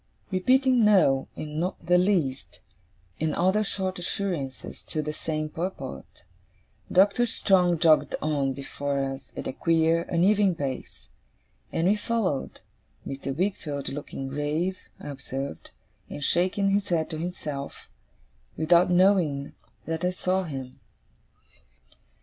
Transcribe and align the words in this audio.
Repeating 0.31 0.83
'no', 0.83 1.27
and 1.35 1.59
'not 1.59 1.85
the 1.85 1.99
least', 1.99 2.59
and 3.19 3.35
other 3.35 3.63
short 3.63 3.99
assurances 3.99 4.83
to 4.85 5.03
the 5.03 5.13
same 5.13 5.47
purport, 5.47 6.23
Doctor 6.91 7.27
Strong 7.27 7.77
jogged 7.77 8.15
on 8.19 8.51
before 8.53 8.97
us, 8.97 9.31
at 9.37 9.45
a 9.45 9.53
queer, 9.53 10.07
uneven 10.09 10.55
pace; 10.55 11.07
and 11.71 11.87
we 11.87 11.95
followed: 11.95 12.61
Mr. 13.05 13.37
Wickfield, 13.37 13.89
looking 13.89 14.27
grave, 14.27 14.79
I 14.99 15.09
observed, 15.09 15.69
and 16.09 16.23
shaking 16.23 16.71
his 16.71 16.89
head 16.89 17.07
to 17.11 17.19
himself, 17.19 17.87
without 18.57 18.89
knowing 18.89 19.53
that 19.85 20.03
I 20.03 20.09
saw 20.09 20.45
him. 20.45 20.79